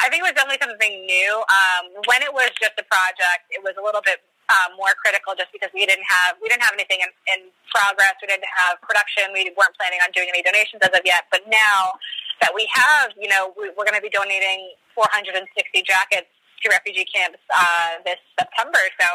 [0.03, 1.31] I think it was definitely something new.
[1.47, 4.19] Um, when it was just a project, it was a little bit
[4.51, 8.19] um, more critical just because we didn't have we didn't have anything in, in progress.
[8.21, 9.31] We didn't have production.
[9.31, 11.31] We weren't planning on doing any donations as of yet.
[11.31, 11.97] But now
[12.43, 15.47] that we have, you know, we, we're going to be donating 460
[15.87, 16.27] jackets
[16.63, 18.83] to refugee camps uh, this September.
[18.99, 19.09] So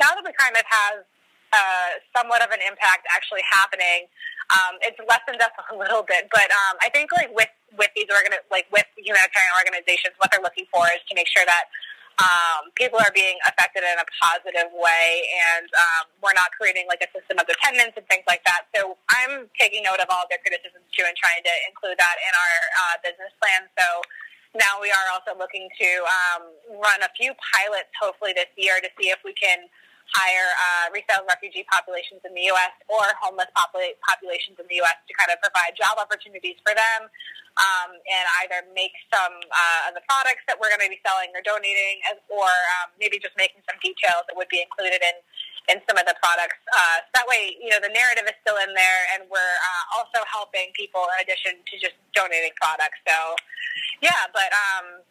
[0.00, 0.96] now that we kind of have
[1.56, 4.12] uh, somewhat of an impact actually happening,
[4.52, 6.28] um, it's lessened us a little bit.
[6.28, 10.44] But um, I think like with with these organ like with humanitarian organizations, what they're
[10.44, 11.72] looking for is to make sure that
[12.16, 17.04] um, people are being affected in a positive way, and um, we're not creating like
[17.04, 18.64] a system of dependence and things like that.
[18.72, 22.32] So I'm taking note of all their criticisms too, and trying to include that in
[22.32, 23.68] our uh, business plan.
[23.76, 23.86] So
[24.56, 26.42] now we are also looking to um,
[26.80, 29.68] run a few pilots, hopefully this year, to see if we can
[30.14, 32.74] hire uh, resettled refugee populations in the U.S.
[32.86, 34.96] or homeless popula- populations in the U.S.
[35.08, 37.10] to kind of provide job opportunities for them
[37.56, 41.32] um, and either make some uh, of the products that we're going to be selling
[41.32, 42.48] or donating as, or
[42.80, 45.16] um, maybe just making some details that would be included in,
[45.72, 46.60] in some of the products.
[46.70, 49.84] Uh, so that way, you know, the narrative is still in there and we're uh,
[49.98, 53.00] also helping people in addition to just donating products.
[53.08, 53.16] So,
[54.04, 54.52] yeah, but...
[54.52, 55.02] Um,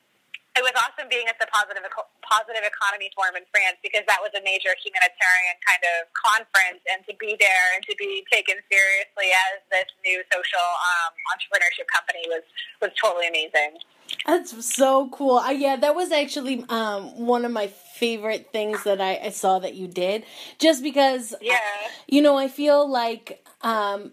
[0.55, 1.83] it was awesome being at the positive
[2.23, 7.03] positive economy forum in France because that was a major humanitarian kind of conference, and
[7.05, 12.23] to be there and to be taken seriously as this new social um, entrepreneurship company
[12.31, 12.43] was
[12.79, 13.83] was totally amazing.
[14.25, 15.37] That's so cool.
[15.37, 19.59] Uh, yeah, that was actually um, one of my favorite things that I, I, saw
[19.59, 20.25] that you did.
[20.59, 21.59] Just because, yeah,
[22.07, 24.11] you know, I feel like um,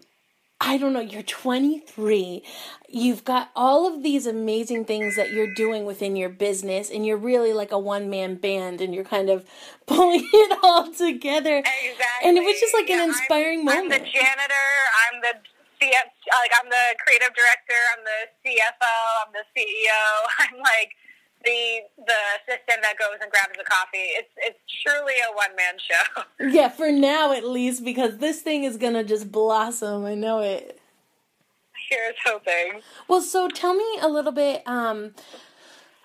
[0.65, 2.41] I don't know, you're 23.
[2.87, 7.17] You've got all of these amazing things that you're doing within your business, and you're
[7.17, 9.45] really like a one man band, and you're kind of
[9.85, 11.57] pulling it all together.
[11.57, 12.29] Exactly.
[12.29, 13.93] And it was just like yeah, an inspiring I'm, moment.
[13.93, 14.69] I'm the janitor,
[15.03, 15.33] I'm the
[15.83, 18.95] CF, like I'm the creative director, I'm the CFO,
[19.27, 20.03] I'm the CEO.
[20.39, 20.95] I'm like,
[21.43, 23.97] the the assistant that goes and grabs the coffee.
[24.17, 26.23] It's it's truly a one man show.
[26.53, 30.05] Yeah, for now at least, because this thing is gonna just blossom.
[30.05, 30.79] I know it.
[31.89, 32.81] Here's hoping.
[33.07, 34.67] Well, so tell me a little bit.
[34.67, 35.13] Um,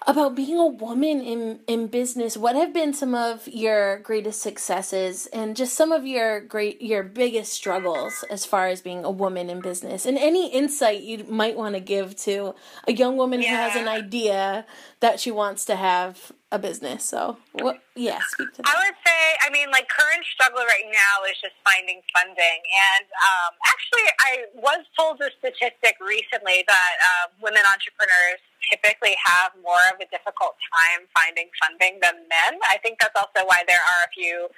[0.07, 5.27] about being a woman in in business what have been some of your greatest successes
[5.33, 9.51] and just some of your great your biggest struggles as far as being a woman
[9.51, 12.55] in business and any insight you might want to give to
[12.87, 13.51] a young woman yeah.
[13.51, 14.64] who has an idea
[15.00, 18.96] that she wants to have a business so what yeah speak to that i would
[19.04, 22.61] say i mean like current struggle right now is just finding funding
[22.94, 29.52] and um, actually i was told a statistic recently that uh, women entrepreneurs typically have
[29.64, 32.61] more of a difficult time finding funding than men.
[32.68, 34.48] I think that's also why there are a few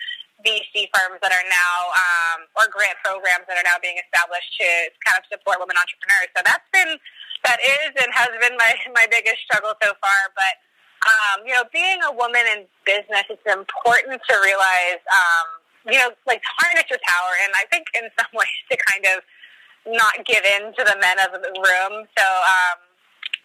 [0.43, 4.69] VC firms that are now, um, or grant programs that are now being established to
[5.05, 6.33] kind of support women entrepreneurs.
[6.33, 6.97] So that's been,
[7.45, 10.21] that is and has been my, my biggest struggle so far.
[10.37, 10.55] But,
[11.07, 15.47] um, you know, being a woman in business, it's important to realize, um,
[15.89, 17.33] you know, like harness your power.
[17.45, 19.25] And I think in some ways to kind of
[19.89, 22.05] not give in to the men of the room.
[22.17, 22.79] So, um,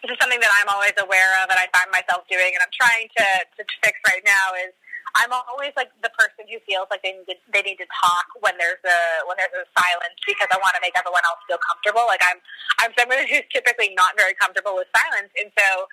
[0.04, 2.70] this is something that I'm always aware of and I find myself doing and I'm
[2.70, 3.26] trying to,
[3.58, 4.70] to fix right now is
[5.16, 8.28] I'm always like the person who feels like they need to, they need to talk
[8.44, 11.60] when there's a when there's a silence because I want to make everyone else feel
[11.64, 12.04] comfortable.
[12.04, 12.38] Like I'm
[12.84, 15.88] I'm someone who's typically not very comfortable with silence, and so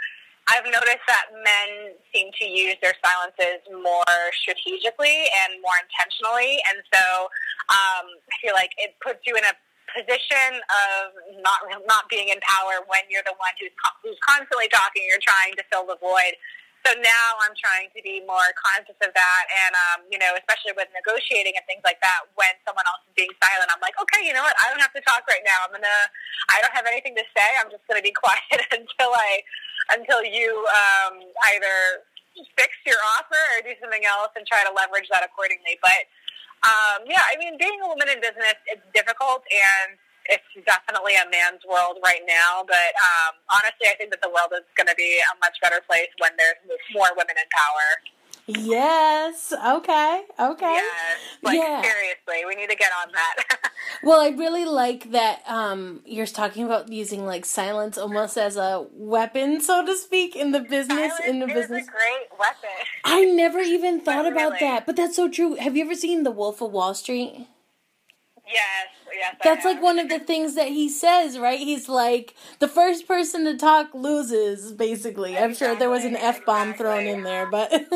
[0.52, 6.84] I've noticed that men seem to use their silences more strategically and more intentionally, and
[6.92, 7.32] so
[7.72, 9.56] um, I feel like it puts you in a
[9.96, 13.72] position of not not being in power when you're the one who's
[14.04, 15.08] who's constantly talking.
[15.08, 16.36] You're trying to fill the void
[16.84, 20.76] so now I'm trying to be more conscious of that, and um, you know, especially
[20.76, 24.28] with negotiating and things like that, when someone else is being silent, I'm like, okay,
[24.28, 24.52] you know what?
[24.60, 25.64] I don't have to talk right now.
[25.64, 26.02] I'm gonna,
[26.52, 27.48] I don't have anything to say.
[27.64, 29.48] I'm just gonna be quiet until I,
[29.96, 31.24] until you um,
[31.56, 32.04] either
[32.60, 35.80] fix your offer or do something else and try to leverage that accordingly.
[35.80, 36.04] But
[36.68, 39.96] um, yeah, I mean, being a woman in business, it's difficult and
[40.30, 42.64] it's definitely a man's world right now.
[42.68, 45.82] But um, honestly, I think that the world is going to be a much better
[45.86, 46.60] place when there's
[46.94, 47.88] more women in power.
[48.46, 49.54] Yes.
[49.54, 50.24] Okay.
[50.38, 50.74] Okay.
[50.74, 51.18] Yes.
[51.42, 51.82] Like yeah.
[51.82, 53.72] seriously, we need to get on that.
[54.04, 58.86] well, I really like that um, you're talking about using like silence almost as a
[58.92, 61.14] weapon, so to speak, in the business.
[61.18, 61.88] Silence in the is business.
[61.88, 62.86] a great weapon.
[63.06, 64.60] I never even thought about really.
[64.60, 65.56] that, but that's so true.
[65.56, 67.48] Have you ever seen The Wolf of Wall Street?
[68.46, 68.88] Yes.
[69.44, 71.60] That's like one of the things that he says, right?
[71.60, 75.38] He's like the first person to talk loses, basically.
[75.38, 77.82] I'm sure there was an f bomb thrown in there, but yeah,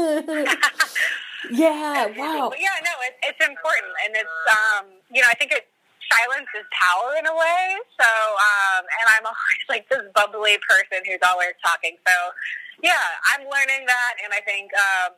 [2.18, 2.52] wow.
[2.58, 5.68] Yeah, no, it, it's important, and it's um, you know, I think it
[6.12, 7.76] silence is power in a way.
[8.00, 11.98] So, um, and I'm always like this bubbly person who's always talking.
[12.08, 12.14] So,
[12.84, 15.14] yeah, I'm learning that, and I think um,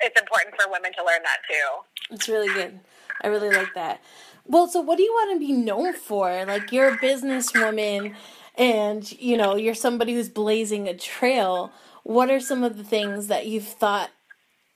[0.00, 2.14] it's important for women to learn that too.
[2.14, 2.78] It's really good.
[3.22, 4.00] I really like that.
[4.46, 6.44] Well, so what do you want to be known for?
[6.44, 8.14] Like you're a businesswoman
[8.56, 11.72] and you know, you're somebody who's blazing a trail.
[12.02, 14.10] What are some of the things that you've thought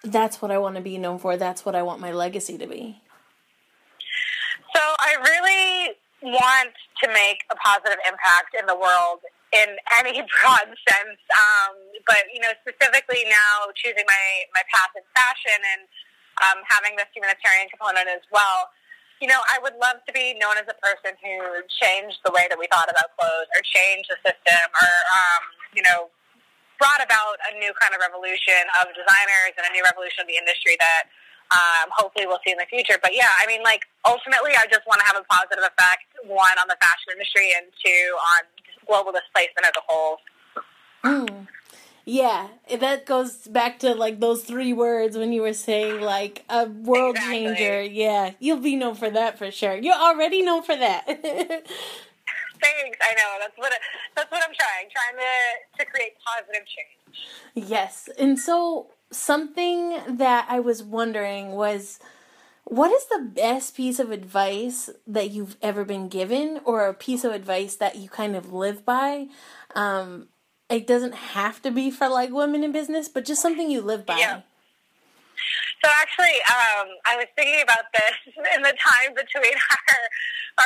[0.05, 1.37] that's what I want to be known for?
[1.37, 3.03] That's what I want my legacy to be.
[4.75, 9.21] So I really want to make a positive impact in the world
[9.53, 11.21] in any broad sense.
[11.35, 11.75] Um,
[12.07, 14.25] but you know, specifically now choosing my
[14.55, 15.83] my path in fashion and
[16.45, 18.69] um, having this humanitarian component as well.
[19.21, 22.45] You know, I would love to be known as a person who changed the way
[22.53, 26.13] that we thought about clothes, or changed the system, or um, you know,
[26.77, 30.37] brought about a new kind of revolution of designers and a new revolution of the
[30.37, 31.09] industry that
[31.49, 33.01] um, hopefully we'll see in the future.
[33.01, 36.57] But yeah, I mean, like ultimately, I just want to have a positive effect one
[36.61, 38.05] on the fashion industry and two
[38.37, 38.41] on
[38.85, 40.21] global displacement as a whole.
[41.05, 41.49] Mm.
[42.09, 46.67] Yeah, that goes back to like those three words when you were saying like a
[46.67, 47.45] world Exactly.
[47.47, 47.83] changer.
[47.83, 49.75] Yeah, you'll be known for that for sure.
[49.77, 51.05] You're already known for that.
[52.63, 52.99] Thanks.
[53.03, 53.73] I know that's what
[54.15, 57.69] that's what I'm trying, trying to to create positive change.
[57.69, 58.09] yes.
[58.19, 61.99] And so something that I was wondering was
[62.65, 67.25] what is the best piece of advice that you've ever been given or a piece
[67.25, 69.27] of advice that you kind of live by?
[69.75, 70.29] Um
[70.69, 74.05] it doesn't have to be for like women in business, but just something you live
[74.05, 74.19] by.
[74.19, 74.43] Yeah.
[75.85, 80.03] So actually, um, I was thinking about this in the time between our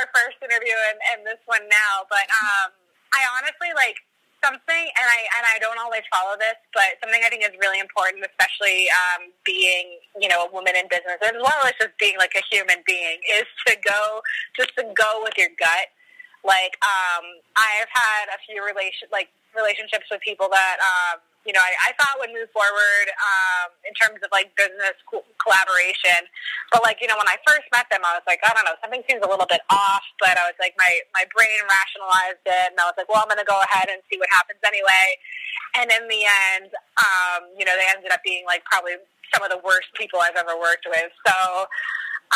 [0.01, 2.09] our first interview and, and this one now.
[2.09, 2.73] But um,
[3.13, 4.01] I honestly like
[4.41, 7.83] something, and I and I don't always follow this, but something I think is really
[7.83, 12.17] important, especially um, being you know a woman in business, as well as just being
[12.17, 14.25] like a human being, is to go
[14.57, 15.93] just to go with your gut.
[16.41, 21.63] Like um, I've had a few relation like relationships with people that um, you know,
[21.65, 26.29] I, I thought would move forward um, in terms of like business co- collaboration.
[26.69, 28.77] But like, you know, when I first met them, I was like, I don't know,
[28.85, 30.05] something seems a little bit off.
[30.21, 33.31] But I was like, my my brain rationalized it, and I was like, well, I'm
[33.33, 35.07] going to go ahead and see what happens anyway.
[35.81, 39.01] And in the end, um, you know, they ended up being like probably
[39.33, 41.09] some of the worst people I've ever worked with.
[41.25, 41.65] So,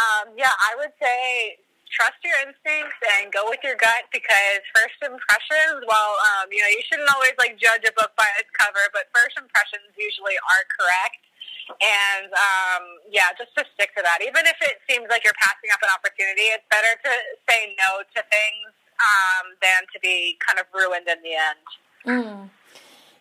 [0.00, 1.60] um, yeah, I would say
[1.94, 6.70] trust your instincts and go with your gut because first impressions, well, um, you know,
[6.74, 10.64] you shouldn't always like judge a book by its cover, but first impressions usually are
[10.74, 11.22] correct.
[11.70, 14.20] And um, yeah, just to stick to that.
[14.20, 17.12] Even if it seems like you're passing up an opportunity, it's better to
[17.48, 18.68] say no to things
[19.00, 21.64] um, than to be kind of ruined in the end.
[22.04, 22.50] Mm.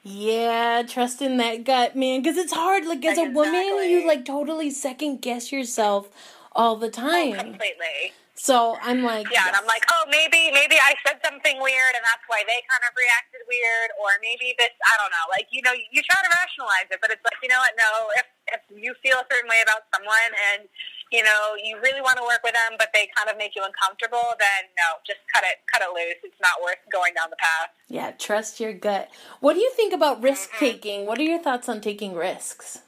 [0.03, 2.21] Yeah, trust in that gut, man.
[2.21, 2.86] Because it's hard.
[2.86, 6.09] Like, as a woman, you like totally second guess yourself
[6.51, 7.36] all the time.
[7.36, 8.12] Completely.
[8.43, 12.03] So I'm like, Yeah, and I'm like, oh, maybe maybe I said something weird, and
[12.03, 15.32] that's why they kind of reacted weird, or maybe this, I don't know.
[15.32, 17.71] Like, you know, you try to rationalize it, but it's like, you know what?
[17.79, 20.67] No, if if you feel a certain way about someone, and
[21.08, 23.63] you know, you really want to work with them, but they kind of make you
[23.63, 26.19] uncomfortable, then no, just cut it cut it loose.
[26.27, 27.71] It's not worth going down the path.
[27.88, 29.08] yeah, trust your gut.
[29.39, 30.67] What do you think about risk mm-hmm.
[30.67, 30.99] taking?
[31.08, 32.84] What are your thoughts on taking risks?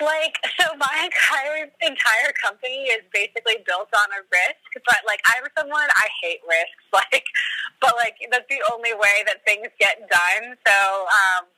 [0.00, 5.46] Like, so my entire entire company is basically built on a risk, but like I'm
[5.58, 7.26] someone I hate risks, like,
[7.80, 10.54] but like that's the only way that things get done.
[10.66, 11.50] So, um,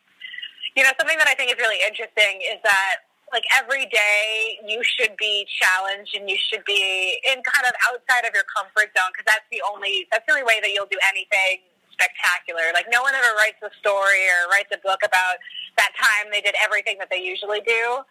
[0.77, 4.83] you know, something that I think is really interesting is that like every day you
[4.83, 9.11] should be challenged and you should be in kind of outside of your comfort zone
[9.15, 11.63] because that's the only that's the only way that you'll do anything
[11.95, 12.75] spectacular.
[12.75, 15.39] Like no one ever writes a story or writes a book about
[15.79, 18.03] that time they did everything that they usually do.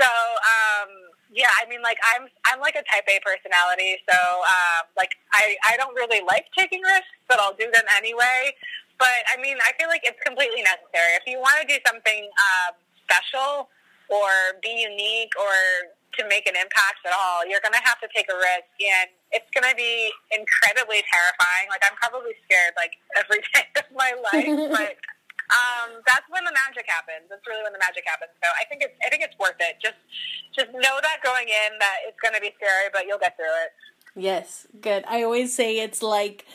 [0.00, 0.90] So, um,
[1.30, 3.98] yeah, I mean, like I'm, I'm like a Type A personality.
[4.08, 8.54] So, um, like I, I don't really like taking risks, but I'll do them anyway.
[8.98, 11.18] But I mean, I feel like it's completely necessary.
[11.18, 13.68] If you want to do something um, special
[14.06, 18.08] or be unique or to make an impact at all, you're going to have to
[18.14, 21.66] take a risk, and it's going to be incredibly terrifying.
[21.66, 24.94] Like I'm probably scared like every day of my life, but
[25.52, 27.28] um, that's when the magic happens.
[27.28, 28.32] That's really when the magic happens.
[28.42, 29.76] So I think it's I think it's worth it.
[29.82, 29.98] Just
[30.56, 33.52] just know that going in that it's going to be scary, but you'll get through
[33.64, 33.70] it.
[34.16, 35.04] Yes, good.
[35.08, 36.46] I always say it's like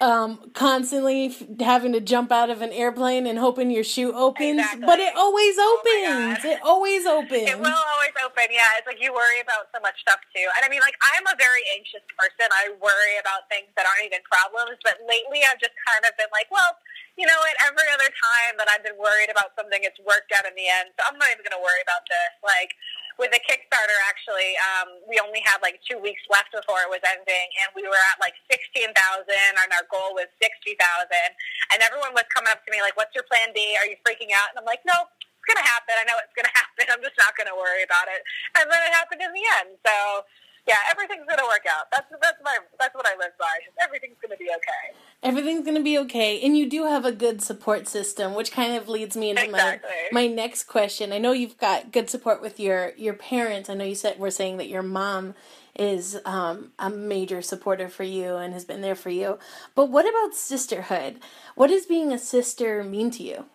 [0.00, 4.58] um, constantly f- having to jump out of an airplane and hoping your shoe opens,
[4.58, 4.84] Exactly.
[4.88, 6.42] but it always Oh opens.
[6.42, 6.50] God.
[6.50, 7.46] it always opens.
[7.46, 8.50] It will always open.
[8.50, 10.42] Yeah, it's like you worry about so much stuff too.
[10.58, 12.50] And I mean, like I'm a very anxious person.
[12.50, 14.82] I worry about things that aren't even problems.
[14.82, 16.74] But lately, I've just kind of been like, well,
[17.14, 17.54] you know what?
[17.62, 20.90] Every other time that I've been worried about something, it's worked out in the end.
[20.98, 22.32] So I'm not even going to worry about this.
[22.42, 22.74] Like
[23.14, 27.02] with the Kickstarter, actually, um, we only had like two weeks left before it was
[27.06, 31.30] ending, and we were at like sixteen thousand, and our goal was sixty thousand.
[31.70, 33.78] And everyone was coming up to me like, "What's your plan B?
[33.78, 35.92] Are you freaking out?" And I'm like, "Nope." It's gonna happen.
[36.00, 36.88] I know it's gonna happen.
[36.90, 38.24] I'm just not gonna worry about it.
[38.58, 39.76] And then it happened in the end.
[39.86, 40.24] So,
[40.66, 41.86] yeah, everything's gonna work out.
[41.92, 43.46] That's that's my that's what I live by.
[43.82, 44.96] Everything's gonna be okay.
[45.22, 48.88] Everything's gonna be okay, and you do have a good support system, which kind of
[48.88, 49.90] leads me into Exactly.
[50.12, 51.12] my my next question.
[51.12, 53.68] I know you've got good support with your your parents.
[53.68, 55.34] I know you said were saying that your mom
[55.76, 59.38] is um, a major supporter for you and has been there for you.
[59.74, 61.18] But what about sisterhood?
[61.56, 63.46] What does being a sister mean to you?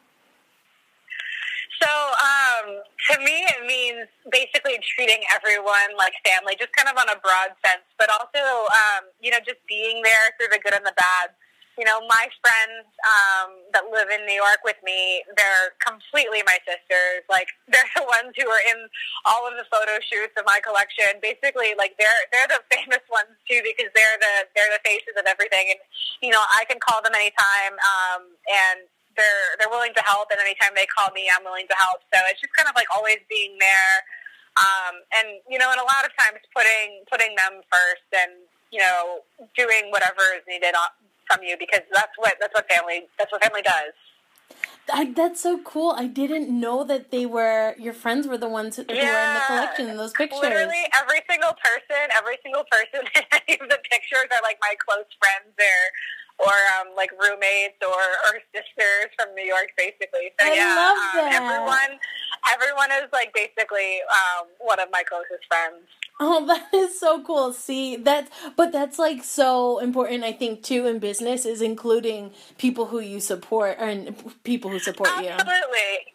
[1.80, 7.08] So, um, to me, it means basically treating everyone like family, just kind of on
[7.08, 10.86] a broad sense, but also, um, you know, just being there through the good and
[10.86, 11.32] the bad.
[11.80, 16.60] You know, my friends um, that live in New York with me, they're completely my
[16.68, 17.24] sisters.
[17.32, 18.92] Like, they're the ones who are in
[19.24, 21.24] all of the photo shoots of my collection.
[21.24, 25.24] Basically, like they're they're the famous ones too because they're the they're the faces of
[25.24, 25.72] everything.
[25.72, 25.80] And
[26.20, 28.84] you know, I can call them anytime, um, and
[29.20, 32.00] they're they're willing to help, and anytime they call me, I'm willing to help.
[32.08, 33.96] So it's just kind of like always being there,
[34.56, 38.40] um, and you know, and a lot of times putting putting them first, and
[38.72, 39.28] you know,
[39.60, 40.74] doing whatever is needed
[41.28, 43.94] from you because that's what that's what family that's what family does.
[44.92, 45.94] I, that's so cool.
[45.96, 49.34] I didn't know that they were your friends were the ones who, who were in
[49.38, 50.42] the collection in those pictures.
[50.42, 54.74] Literally every single person, every single person in any of the pictures are like my
[54.82, 55.80] close friends or
[56.40, 60.32] or um, like roommates or, or sisters from New York, basically.
[60.40, 62.00] So I yeah, love um, everyone
[62.48, 65.84] everyone is like basically um, one of my closest friends.
[66.20, 67.54] Oh, that is so cool.
[67.54, 70.24] See, that's but that's like so important.
[70.24, 75.10] I think too in business is including people who you support and people who support
[75.22, 75.30] you.
[75.30, 76.14] Absolutely.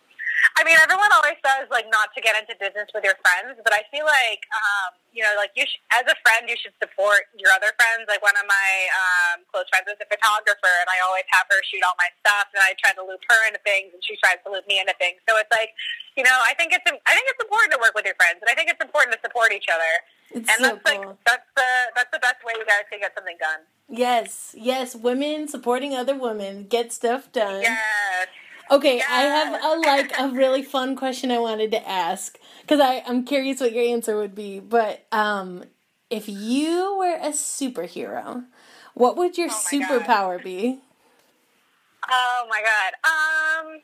[0.54, 3.74] I mean, everyone always says like not to get into business with your friends, but
[3.74, 7.26] I feel like um, you know, like you sh- as a friend, you should support
[7.34, 8.06] your other friends.
[8.06, 11.58] Like one of my um, close friends is a photographer, and I always have her
[11.66, 14.38] shoot all my stuff, and I try to loop her into things, and she tries
[14.46, 15.18] to loop me into things.
[15.26, 15.74] So it's like,
[16.14, 18.46] you know, I think it's I think it's important to work with your friends, and
[18.46, 19.92] I think it's important to support each other.
[20.38, 21.18] It's and so that's like cool.
[21.26, 23.66] that's the that's the best way you guys can get something done.
[23.90, 27.66] Yes, yes, women supporting other women get stuff done.
[27.66, 28.30] Yes.
[28.70, 33.02] Okay, I have a like a really fun question I wanted to ask because I
[33.06, 34.60] I'm curious what your answer would be.
[34.60, 35.64] But um,
[36.10, 38.44] if you were a superhero,
[38.94, 40.80] what would your Oh superpower be?
[42.10, 42.94] Oh my god.
[43.04, 43.80] Um.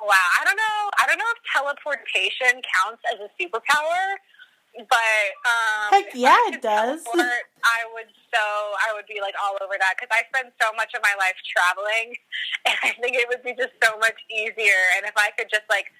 [0.00, 0.14] Wow.
[0.40, 0.90] I don't know.
[0.98, 4.16] I don't know if teleportation counts as a superpower,
[4.86, 7.02] but um, Heck yeah, it does.
[7.02, 10.70] teleport, I would so I would be like all over that because I spend so
[10.76, 12.14] much of my life traveling,
[12.68, 14.80] and I think it would be just so much easier.
[14.96, 15.90] And if I could just like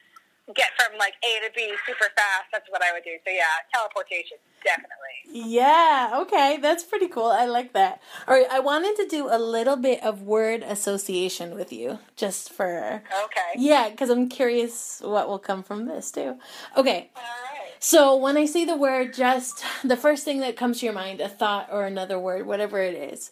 [0.54, 3.16] get from like A to B super fast, that's what I would do.
[3.26, 4.96] So yeah, teleportation, definitely.
[5.30, 7.26] Yeah, okay, that's pretty cool.
[7.26, 8.00] I like that.
[8.26, 12.52] All right, I wanted to do a little bit of word association with you, just
[12.52, 13.02] for.
[13.24, 13.52] Okay.
[13.56, 16.38] Yeah, because I'm curious what will come from this too.
[16.76, 17.47] Okay, All right.
[17.80, 21.20] So when I say the word, just the first thing that comes to your mind,
[21.20, 23.30] a thought or another word, whatever it is.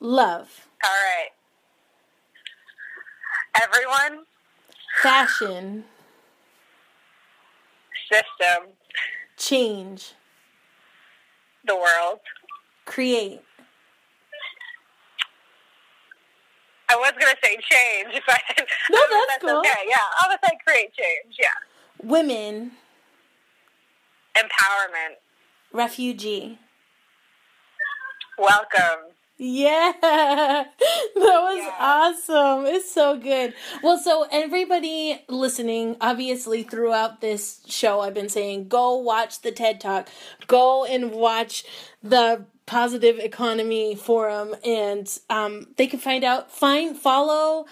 [0.00, 1.30] Love, All right.
[3.62, 4.24] Everyone,
[5.02, 5.84] fashion,
[8.12, 8.72] system,
[9.38, 10.12] change,
[11.64, 12.20] the world.
[12.84, 13.40] create,
[16.88, 18.40] I was gonna say change, but
[18.90, 19.58] No, I don't know if that's cool.
[19.60, 21.36] Okay, yeah, I was like create change.
[21.38, 22.72] Yeah, women,
[24.36, 25.16] empowerment.
[25.72, 26.58] refugee.
[28.38, 29.12] Welcome.
[29.38, 30.68] Yeah, that
[31.14, 31.74] was Yeah.
[31.78, 32.66] awesome.
[32.66, 33.52] It's so good.
[33.82, 39.80] Well, so everybody listening, obviously throughout this show, I've been saying go watch the TED
[39.80, 40.08] Talk,
[40.46, 41.64] go and watch
[42.02, 47.66] the Positive Economy Forum, and um, they can find out, find, follow.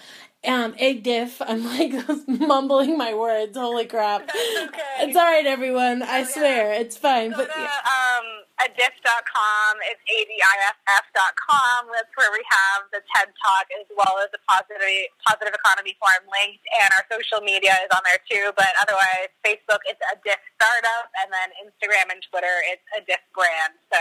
[0.47, 1.41] Um, egg diff.
[1.41, 1.93] I'm like
[2.27, 3.57] mumbling my words.
[3.57, 4.23] Holy crap!
[4.29, 5.05] okay.
[5.05, 6.03] It's all right, everyone.
[6.03, 7.31] I swear, it's fine.
[7.31, 7.81] Go But to yeah.
[7.85, 8.25] um,
[8.61, 9.73] adiff.com.
[9.89, 11.81] It's adiff.com.
[11.91, 14.81] That's where we have the TED Talk as well as the Positive
[15.25, 18.53] Positive Economy Forum linked, and our social media is on there too.
[18.53, 23.73] But otherwise, Facebook it's ADIFF Startup, and then Instagram and Twitter it's ADIFF Brand.
[23.89, 23.99] So.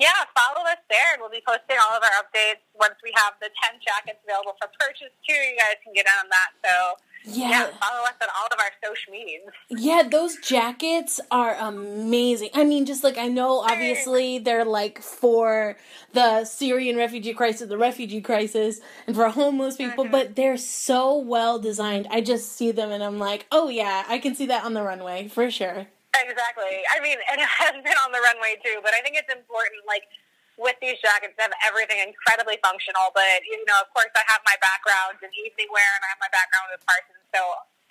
[0.00, 3.34] Yeah, follow us there, and we'll be posting all of our updates once we have
[3.40, 5.34] the 10 jackets available for purchase, too.
[5.34, 6.50] You guys can get in on that.
[6.66, 6.74] So,
[7.24, 9.54] yeah, yeah, follow us on all of our social medias.
[9.70, 12.50] Yeah, those jackets are amazing.
[12.54, 15.76] I mean, just like I know, obviously, they're like for
[16.12, 20.12] the Syrian refugee crisis, the refugee crisis, and for homeless people, mm-hmm.
[20.12, 22.06] but they're so well designed.
[22.10, 24.82] I just see them and I'm like, oh yeah, I can see that on the
[24.82, 25.86] runway for sure.
[26.14, 26.86] Exactly.
[26.94, 29.82] I mean, and it has been on the runway too, but I think it's important,
[29.86, 30.06] like,
[30.54, 33.10] with these jackets, to have everything incredibly functional.
[33.10, 36.22] But, you know, of course, I have my background in evening wear and I have
[36.22, 37.42] my background with Parsons, so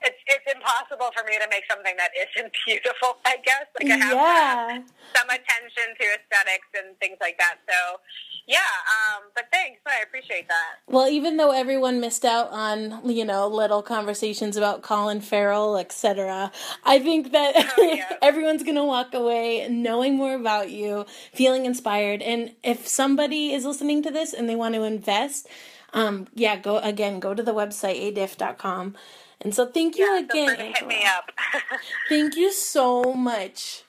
[0.03, 3.65] it's, it's impossible for me to make something that isn't beautiful, I guess.
[3.79, 4.83] Like, I have to have
[5.15, 7.57] some attention to aesthetics and things like that.
[7.69, 7.99] So,
[8.45, 9.79] yeah, um, but thanks.
[9.85, 10.79] I appreciate that.
[10.87, 16.51] Well, even though everyone missed out on, you know, little conversations about Colin Farrell, etc.,
[16.83, 18.17] I think that Oh, yeah.
[18.21, 22.21] everyone's going to walk away knowing more about you, feeling inspired.
[22.21, 25.47] And if somebody is listening to this and they want to invest,
[25.93, 28.95] um, yeah, go again, go to the website adiff.com.
[29.43, 31.31] And so thank you Yeah, again, to hit me up.
[32.09, 33.83] Thank you so much.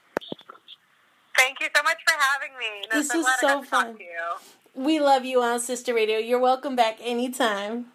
[1.39, 2.89] Thank you so much for having me.
[2.93, 3.97] No, This so was so got to talk fun.
[3.97, 4.21] to you.
[4.75, 6.19] We love you on Sister Radio.
[6.19, 7.87] You're welcome back anytime.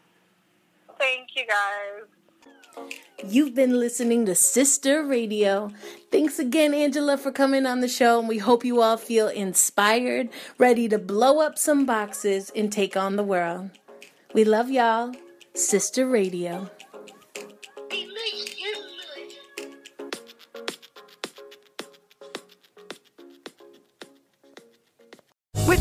[0.98, 2.88] Thank you, guys.
[3.28, 5.72] You've been listening to Sister Radio.
[6.12, 10.30] Thanks again, Angela, for coming on the show, and we hope you all feel inspired,
[10.58, 13.72] ready to blow up some boxes and take on the world.
[14.34, 15.14] We love y'all.
[15.54, 16.70] Sister Radio.